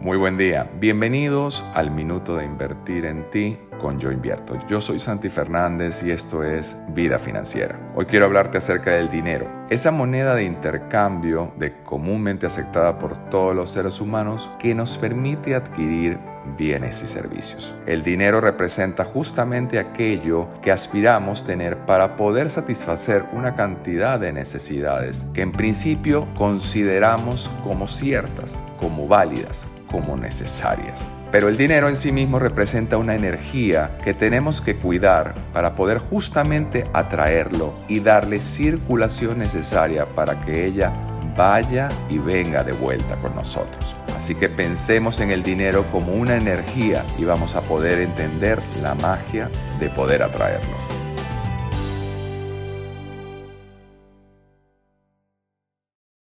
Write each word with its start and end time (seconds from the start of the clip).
Muy 0.00 0.16
buen 0.16 0.38
día. 0.38 0.66
Bienvenidos 0.80 1.62
al 1.74 1.90
Minuto 1.90 2.34
de 2.34 2.46
Invertir 2.46 3.04
en 3.04 3.28
Ti 3.30 3.58
con 3.78 4.00
Yo 4.00 4.10
Invierto. 4.10 4.58
Yo 4.66 4.80
soy 4.80 4.98
Santi 4.98 5.28
Fernández 5.28 6.02
y 6.02 6.10
esto 6.10 6.42
es 6.42 6.78
Vida 6.94 7.18
Financiera. 7.18 7.78
Hoy 7.94 8.06
quiero 8.06 8.24
hablarte 8.24 8.56
acerca 8.56 8.92
del 8.92 9.10
dinero, 9.10 9.46
esa 9.68 9.90
moneda 9.90 10.34
de 10.34 10.44
intercambio 10.44 11.52
de 11.58 11.82
comúnmente 11.82 12.46
aceptada 12.46 12.98
por 12.98 13.28
todos 13.28 13.54
los 13.54 13.68
seres 13.68 14.00
humanos 14.00 14.50
que 14.58 14.74
nos 14.74 14.96
permite 14.96 15.54
adquirir 15.54 16.18
bienes 16.56 17.02
y 17.02 17.06
servicios. 17.06 17.74
El 17.86 18.02
dinero 18.02 18.40
representa 18.40 19.04
justamente 19.04 19.78
aquello 19.78 20.48
que 20.62 20.72
aspiramos 20.72 21.44
tener 21.44 21.76
para 21.78 22.16
poder 22.16 22.50
satisfacer 22.50 23.24
una 23.32 23.54
cantidad 23.54 24.18
de 24.18 24.32
necesidades 24.32 25.24
que 25.34 25.42
en 25.42 25.52
principio 25.52 26.26
consideramos 26.36 27.50
como 27.62 27.88
ciertas, 27.88 28.62
como 28.78 29.06
válidas, 29.08 29.66
como 29.90 30.16
necesarias. 30.16 31.08
Pero 31.30 31.48
el 31.48 31.56
dinero 31.56 31.88
en 31.88 31.94
sí 31.94 32.10
mismo 32.10 32.40
representa 32.40 32.96
una 32.96 33.14
energía 33.14 33.96
que 34.02 34.14
tenemos 34.14 34.60
que 34.60 34.74
cuidar 34.74 35.34
para 35.52 35.76
poder 35.76 35.98
justamente 35.98 36.84
atraerlo 36.92 37.74
y 37.86 38.00
darle 38.00 38.40
circulación 38.40 39.38
necesaria 39.38 40.06
para 40.06 40.40
que 40.40 40.66
ella 40.66 40.92
vaya 41.36 41.88
y 42.08 42.18
venga 42.18 42.64
de 42.64 42.72
vuelta 42.72 43.16
con 43.16 43.34
nosotros. 43.36 43.96
Así 44.30 44.38
que 44.38 44.48
pensemos 44.48 45.18
en 45.18 45.32
el 45.32 45.42
dinero 45.42 45.84
como 45.90 46.12
una 46.12 46.36
energía 46.36 47.04
y 47.18 47.24
vamos 47.24 47.56
a 47.56 47.62
poder 47.62 47.98
entender 47.98 48.62
la 48.80 48.94
magia 48.94 49.50
de 49.80 49.90
poder 49.90 50.22
atraerlo. 50.22 50.89